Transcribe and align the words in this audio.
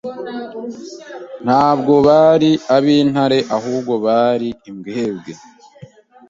Ntabwo 1.45 1.93
bari 2.07 2.51
ab'intare 2.75 3.39
ahubwo 3.55 3.93
bari 4.05 4.49
imbwebwe 4.69 5.33